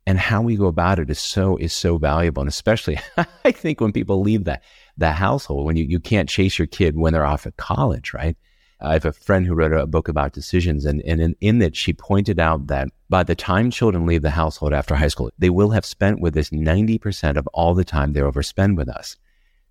[0.08, 3.00] And how we go about it is so is so valuable, and especially
[3.46, 4.60] I think when people leave the
[4.98, 8.36] the household, when you, you can't chase your kid when they're off at college, right?
[8.82, 11.76] I have a friend who wrote a book about decisions, and, and in, in that
[11.76, 15.50] she pointed out that by the time children leave the household after high school, they
[15.50, 19.18] will have spent with us 90% of all the time they overspend with us.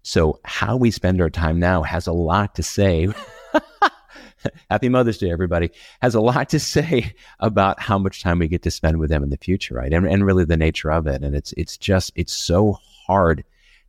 [0.03, 3.09] So how we spend our time now has a lot to say.
[4.70, 5.70] Happy Mother's Day, everybody.
[6.01, 9.23] Has a lot to say about how much time we get to spend with them
[9.23, 9.92] in the future, right?
[9.92, 11.23] And, and really the nature of it.
[11.23, 13.44] And it's it's just it's so hard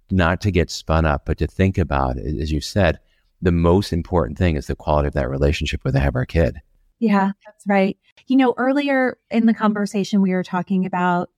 [0.10, 3.00] not to get spun up, but to think about, as you said,
[3.42, 6.58] the most important thing is the quality of that relationship with our kid.
[7.00, 7.98] Yeah, that's right.
[8.28, 11.30] You know, earlier in the conversation, we were talking about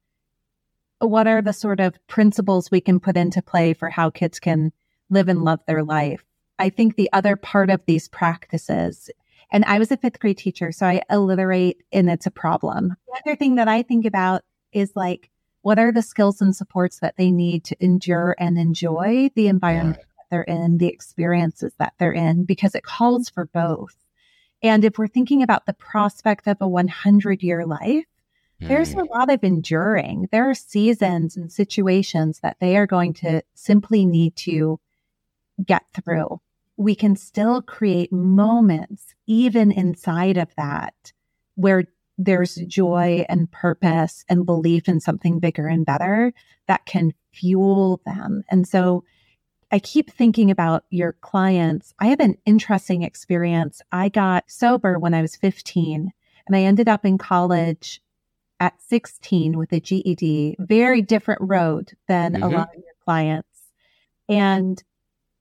[1.00, 4.72] what are the sort of principles we can put into play for how kids can
[5.10, 6.24] live and love their life?
[6.60, 9.10] I think the other part of these practices,
[9.52, 12.96] and I was a fifth grade teacher, so I alliterate and it's a problem.
[13.08, 15.30] The other thing that I think about is like,
[15.62, 20.00] what are the skills and supports that they need to endure and enjoy the environment
[20.34, 23.96] they're in, the experiences that they're in, because it calls for both.
[24.64, 28.06] And if we're thinking about the prospect of a 100 year life,
[28.60, 29.02] there's hmm.
[29.02, 30.30] a lot of enduring.
[30.32, 34.80] There are seasons and situations that they are going to simply need to
[35.64, 36.42] get through.
[36.78, 41.14] We can still create moments, even inside of that,
[41.54, 41.84] where
[42.18, 46.34] there's joy and purpose and belief in something bigger and better
[46.68, 48.44] that can fuel them.
[48.50, 49.04] And so
[49.74, 51.96] I keep thinking about your clients.
[51.98, 53.82] I have an interesting experience.
[53.92, 56.14] I got sober when I was 15
[56.46, 58.00] and I ended up in college
[58.60, 62.44] at 16 with a GED, very different road than mm-hmm.
[62.44, 63.50] a lot of your clients.
[64.30, 64.82] And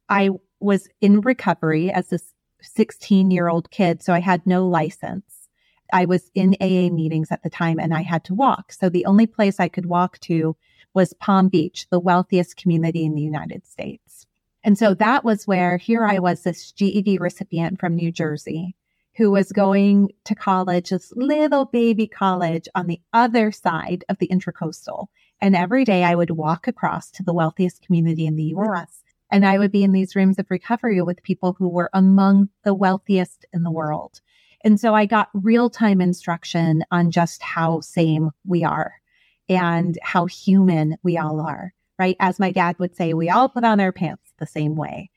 [0.09, 0.31] I
[0.61, 2.19] was in recovery as a
[2.63, 4.03] 16 year old kid.
[4.03, 5.47] So I had no license.
[5.93, 8.73] I was in AA meetings at the time and I had to walk.
[8.73, 10.57] So the only place I could walk to
[10.95, 14.27] was Palm Beach, the wealthiest community in the United States.
[14.65, 18.77] And so that was where here I was, this GED recipient from New Jersey
[19.17, 24.29] who was going to college, this little baby college on the other side of the
[24.29, 25.09] intracoastal,
[25.41, 29.47] And every day I would walk across to the wealthiest community in the US and
[29.47, 33.47] I would be in these rooms of recovery with people who were among the wealthiest
[33.55, 34.21] in the world.
[34.63, 38.93] And so I got real time instruction on just how same we are
[39.49, 42.17] and how human we all are, right?
[42.21, 45.11] As my dad would say, we all put on our pants the same way.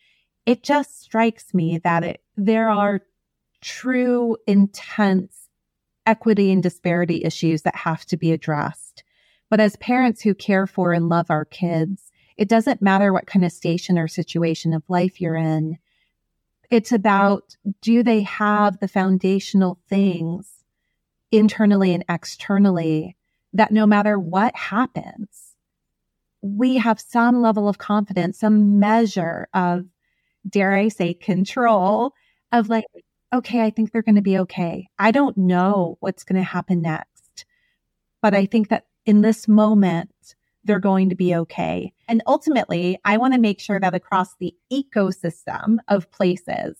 [0.46, 3.02] It just strikes me that it, there are
[3.62, 5.50] true, intense
[6.06, 9.04] equity and disparity issues that have to be addressed.
[9.50, 13.46] But as parents who care for and love our kids, it doesn't matter what kind
[13.46, 15.78] of station or situation of life you're in.
[16.70, 20.64] It's about do they have the foundational things
[21.32, 23.16] internally and externally
[23.56, 25.56] that no matter what happens,
[26.42, 29.86] we have some level of confidence, some measure of,
[30.48, 32.14] dare I say, control
[32.52, 32.86] of like,
[33.34, 34.88] okay, I think they're going to be okay.
[35.00, 37.46] I don't know what's going to happen next,
[38.22, 40.36] but I think that in this moment,
[40.66, 41.94] they're going to be okay.
[42.08, 46.76] And ultimately, I want to make sure that across the ecosystem of places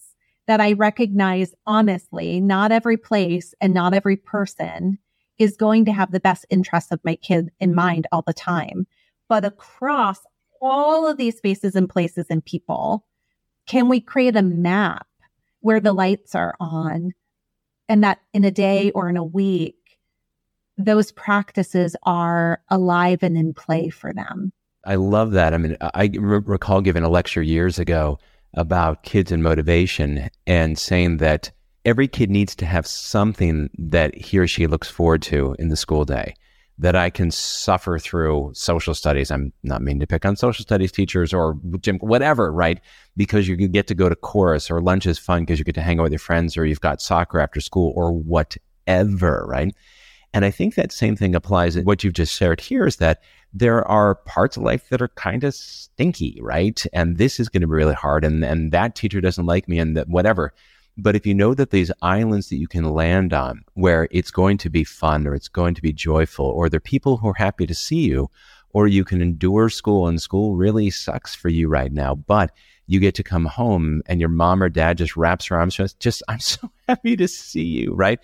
[0.48, 5.00] that I recognize honestly, not every place and not every person
[5.38, 8.88] is going to have the best interests of my kid in mind all the time.
[9.28, 10.20] But across
[10.62, 13.06] all of these spaces and places and people,
[13.68, 15.08] can we create a map
[15.60, 17.14] where the lights are on
[17.90, 20.00] and that in a day or in a week,
[20.78, 24.52] those practices are alive and in play for them.
[24.86, 25.54] I love that.
[25.54, 28.20] I mean, I recall giving a lecture years ago
[28.54, 31.52] about kids and motivation and saying that
[31.86, 35.78] every kid needs to have something that he or she looks forward to in the
[35.78, 36.36] school day.
[36.78, 39.32] That I can suffer through social studies.
[39.32, 42.82] I'm not mean to pick on social studies teachers or gym, whatever, right?
[43.16, 45.82] Because you get to go to chorus or lunch is fun because you get to
[45.82, 49.74] hang out with your friends or you've got soccer after school or whatever, right?
[50.34, 51.80] And I think that same thing applies.
[51.80, 53.22] What you've just shared here is that
[53.54, 56.86] there are parts of life that are kind of stinky, right?
[56.92, 58.26] And this is going to be really hard.
[58.26, 60.54] And, and that teacher doesn't like me and that whatever.
[60.98, 64.58] But if you know that these islands that you can land on where it's going
[64.60, 67.36] to be fun or it's going to be joyful or there are people who are
[67.36, 68.30] happy to see you
[68.72, 72.52] or you can endure school and school really sucks for you right now, but
[72.88, 76.00] you get to come home and your mom or dad just wraps her arms just,
[76.00, 78.20] just I'm so happy to see you, right?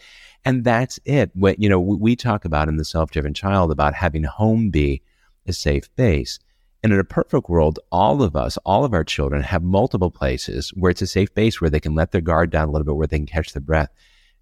[0.46, 1.32] And that's it.
[1.34, 5.02] What, you know, we talk about in the self-driven child about having home be
[5.46, 6.40] a safe base.
[6.84, 10.70] And in a perfect world, all of us, all of our children have multiple places
[10.70, 12.96] where it's a safe base where they can let their guard down a little bit,
[12.96, 13.92] where they can catch their breath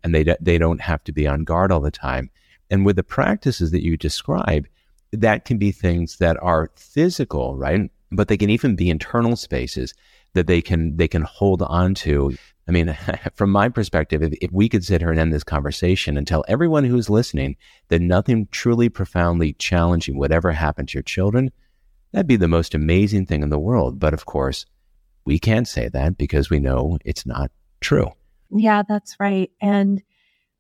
[0.04, 2.30] and they, they don't have to be on guard all the time.
[2.70, 4.68] And with the practices that you describe,
[5.12, 7.92] that can be things that are physical, right?
[8.12, 9.94] But they can even be internal spaces
[10.34, 12.38] that they can, they can hold on to
[12.70, 12.96] I mean,
[13.34, 16.46] from my perspective, if, if, we could sit here and end this conversation and tell
[16.48, 21.52] everyone who's listening that nothing truly profoundly challenging would ever happen to your children,
[22.12, 24.00] that'd be the most amazing thing in the world.
[24.00, 24.66] But of course,
[25.26, 27.52] we can't say that because we know it's not
[27.82, 28.10] true.
[28.52, 29.52] Yeah, that's right.
[29.62, 30.02] And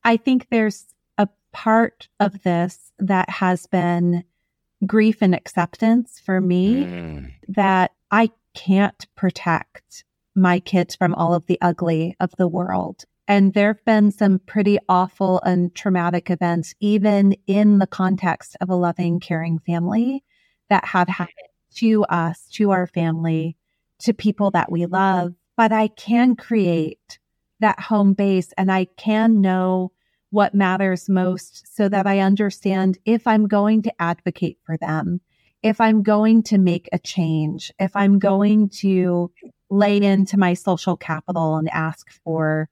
[0.03, 0.85] I think there's
[1.17, 4.23] a part of this that has been
[4.85, 7.31] grief and acceptance for me mm.
[7.49, 10.03] that I can't protect
[10.35, 13.03] my kids from all of the ugly of the world.
[13.27, 18.69] And there have been some pretty awful and traumatic events, even in the context of
[18.69, 20.23] a loving, caring family
[20.69, 21.35] that have happened
[21.75, 23.55] to us, to our family,
[23.99, 25.33] to people that we love.
[25.57, 27.19] But I can create
[27.59, 29.91] that home base and I can know
[30.31, 35.21] what matters most so that I understand if I'm going to advocate for them,
[35.63, 39.31] if I'm going to make a change, if I'm going to
[39.69, 42.69] lay into my social capital and ask for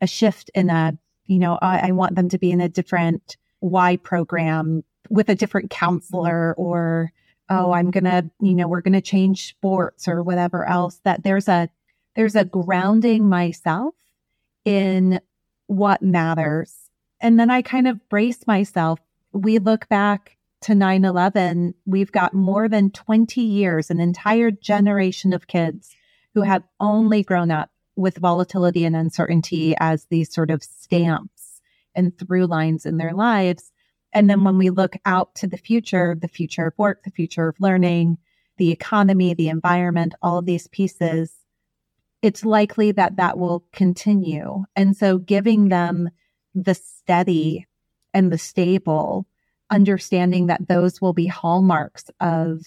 [0.00, 0.96] a shift in a,
[1.26, 5.34] you know, I, I want them to be in a different Y program with a
[5.34, 7.12] different counselor or,
[7.50, 7.72] oh, mm-hmm.
[7.72, 11.48] I'm going to, you know, we're going to change sports or whatever else that there's
[11.48, 11.68] a,
[12.16, 13.94] there's a grounding myself
[14.64, 15.20] in
[15.66, 16.90] what matters.
[17.20, 19.00] And then I kind of brace myself.
[19.32, 25.32] We look back to 9 11, we've got more than 20 years, an entire generation
[25.32, 25.94] of kids
[26.34, 31.60] who have only grown up with volatility and uncertainty as these sort of stamps
[31.94, 33.72] and through lines in their lives.
[34.12, 37.48] And then when we look out to the future, the future of work, the future
[37.48, 38.18] of learning,
[38.56, 41.32] the economy, the environment, all of these pieces,
[42.22, 44.64] it's likely that that will continue.
[44.76, 46.10] And so giving them
[46.54, 47.66] the steady
[48.12, 49.26] and the stable,
[49.70, 52.60] understanding that those will be hallmarks of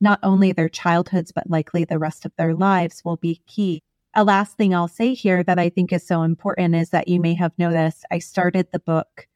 [0.00, 3.80] not only their childhoods, but likely the rest of their lives will be key.
[4.14, 7.20] A last thing I'll say here that I think is so important is that you
[7.20, 9.28] may have noticed I started the book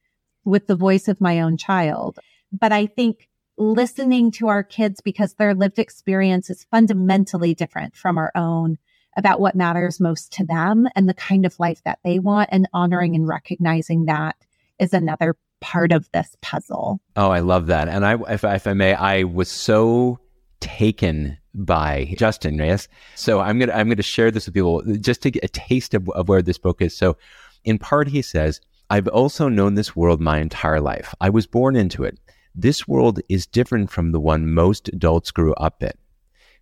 [0.47, 2.18] with the voice of my own child.
[2.53, 3.28] But I think
[3.59, 8.78] listening to our kids because their lived experience is fundamentally different from our own
[9.16, 12.68] about what matters most to them and the kind of life that they want and
[12.72, 14.36] honoring and recognizing that
[14.78, 17.01] is another part of this puzzle.
[17.16, 17.88] Oh, I love that.
[17.88, 20.20] And I, if, if I may, I was so
[20.61, 22.88] taken by Justin, yes.
[23.14, 26.09] So I'm gonna I'm gonna share this with people just to get a taste of,
[26.11, 26.94] of where this book is.
[26.94, 27.16] So
[27.64, 31.12] in part he says, I've also known this world my entire life.
[31.20, 32.20] I was born into it.
[32.55, 35.91] This world is different from the one most adults grew up in.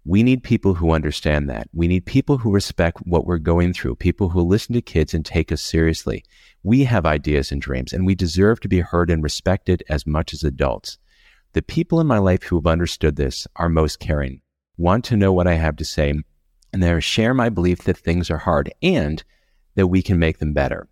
[0.07, 1.68] We need people who understand that.
[1.75, 5.25] We need people who respect what we're going through, people who listen to kids and
[5.25, 6.25] take us seriously.
[6.62, 10.33] We have ideas and dreams, and we deserve to be heard and respected as much
[10.33, 10.97] as adults.
[11.53, 14.41] The people in my life who have understood this are most caring,
[14.79, 16.14] want to know what I have to say,
[16.72, 19.22] and they share my belief that things are hard and
[19.75, 20.89] that we can make them better.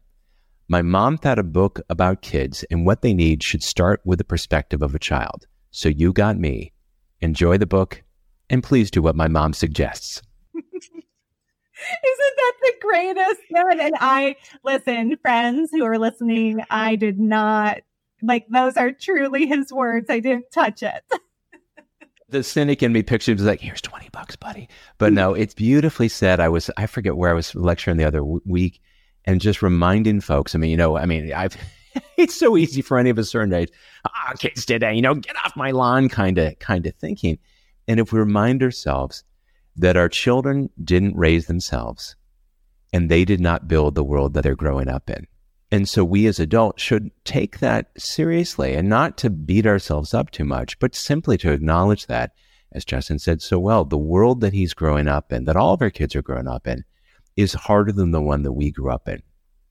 [0.72, 4.24] My mom thought a book about kids and what they need should start with the
[4.24, 5.46] perspective of a child.
[5.70, 6.72] So you got me.
[7.20, 8.02] Enjoy the book
[8.48, 10.22] and please do what my mom suggests.
[10.54, 10.64] Isn't
[11.84, 13.40] that the greatest?
[13.54, 17.80] And I listen, friends who are listening, I did not
[18.22, 20.08] like those are truly his words.
[20.08, 21.04] I didn't touch it.
[22.30, 24.70] the cynic in me pictures was like, here's 20 bucks, buddy.
[24.96, 26.40] But no, it's beautifully said.
[26.40, 28.80] I was, I forget where I was lecturing the other w- week
[29.24, 30.54] and just reminding folks.
[30.54, 31.56] I mean, you know, I mean, I've,
[32.16, 33.70] it's so easy for any of a certain age.
[34.06, 37.38] Ah, oh, kids today, you know, get off my lawn kind of, kind of thinking.
[37.88, 39.24] And if we remind ourselves
[39.76, 42.16] that our children didn't raise themselves
[42.92, 45.26] and they did not build the world that they're growing up in.
[45.70, 50.30] And so we as adults should take that seriously and not to beat ourselves up
[50.30, 52.32] too much, but simply to acknowledge that,
[52.72, 55.80] as Justin said so well, the world that he's growing up in, that all of
[55.80, 56.84] our kids are growing up in,
[57.36, 59.22] is harder than the one that we grew up in.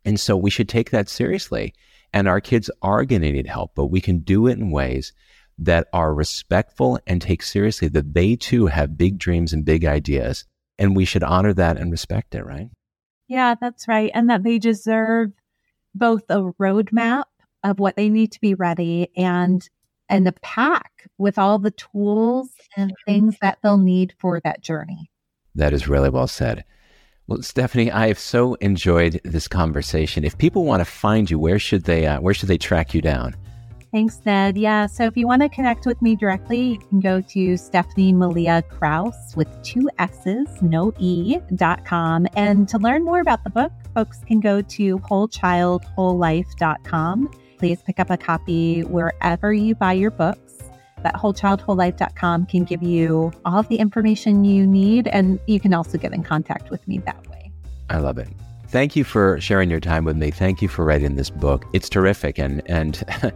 [0.05, 1.73] And so we should take that seriously.
[2.13, 5.13] And our kids are going to need help, but we can do it in ways
[5.57, 10.45] that are respectful and take seriously that they too have big dreams and big ideas.
[10.79, 12.69] And we should honor that and respect it, right?
[13.27, 14.11] Yeah, that's right.
[14.13, 15.31] And that they deserve
[15.93, 17.25] both a roadmap
[17.63, 19.67] of what they need to be ready and
[20.09, 25.09] and a pack with all the tools and things that they'll need for that journey.
[25.55, 26.65] That is really well said.
[27.31, 30.25] Well, Stephanie, I have so enjoyed this conversation.
[30.25, 33.01] If people want to find you, where should they uh, where should they track you
[33.01, 33.37] down?
[33.93, 34.57] Thanks, Ned.
[34.57, 34.85] Yeah.
[34.87, 38.63] So if you want to connect with me directly, you can go to Stephanie Malia
[38.63, 42.27] Krauss with two S's, no E, dot com.
[42.35, 47.31] And to learn more about the book, folks can go to wholechildwholelife.com.
[47.59, 50.50] Please pick up a copy wherever you buy your books.
[51.03, 55.97] That wholechildwholelife.com can give you all of the information you need, and you can also
[55.97, 57.51] get in contact with me that way.
[57.89, 58.27] I love it.
[58.67, 60.31] Thank you for sharing your time with me.
[60.31, 61.65] Thank you for writing this book.
[61.73, 63.03] It's terrific, and and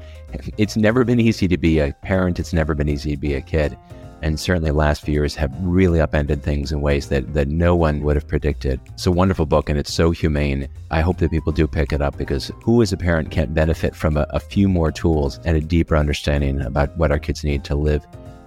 [0.58, 2.40] it's never been easy to be a parent.
[2.40, 3.78] It's never been easy to be a kid,
[4.22, 7.76] and certainly the last few years have really upended things in ways that that no
[7.76, 8.80] one would have predicted.
[8.94, 10.68] It's a wonderful book, and it's so humane.
[10.92, 13.96] I hope that people do pick it up because who, as a parent, can't benefit
[13.96, 17.64] from a, a few more tools and a deeper understanding about what our kids need
[17.66, 18.06] to live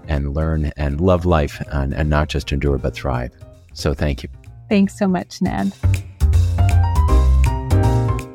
[0.08, 3.32] and learn and love life and, and not just endure but thrive.
[3.74, 4.28] So, thank you.
[4.68, 5.72] Thanks so much, Ned.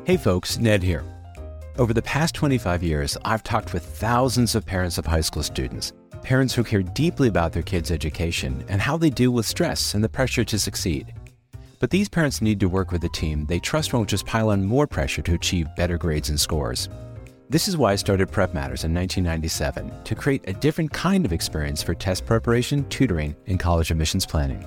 [0.06, 1.02] Hey folks, Ned here.
[1.78, 5.94] Over the past 25 years, I've talked with thousands of parents of high school students,
[6.24, 10.02] parents who care deeply about their kids' education and how they deal with stress and
[10.02, 11.12] the pressure to succeed.
[11.78, 14.64] But these parents need to work with a team they trust won't just pile on
[14.64, 16.88] more pressure to achieve better grades and scores.
[17.50, 21.32] This is why I started Prep Matters in 1997 to create a different kind of
[21.32, 24.64] experience for test preparation, tutoring, and college admissions planning.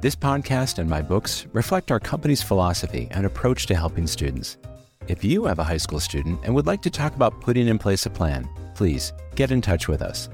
[0.00, 4.58] This podcast and my books reflect our company's philosophy and approach to helping students.
[5.06, 7.78] If you have a high school student and would like to talk about putting in
[7.78, 10.28] place a plan, please get in touch with us.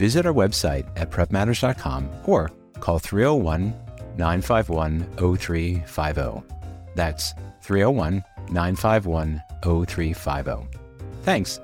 [0.00, 3.74] Visit our website at prepmatters.com or call 301
[4.16, 6.42] 951 0350.
[6.94, 10.78] That's 301 951 0350.
[11.22, 11.60] Thanks